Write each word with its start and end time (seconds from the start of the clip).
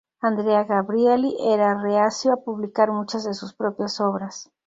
Andrea 0.19 0.63
Gabrielli 0.63 1.35
era 1.39 1.79
reacio 1.79 2.33
a 2.33 2.37
publicar 2.43 2.91
muchas 2.91 3.23
de 3.23 3.35
sus 3.35 3.53
propias 3.53 4.01
obras. 4.01 4.49